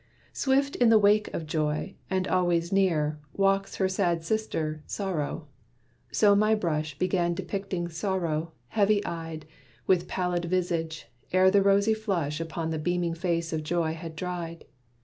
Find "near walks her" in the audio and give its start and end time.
2.71-3.87